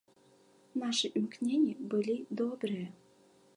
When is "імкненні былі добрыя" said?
1.19-2.87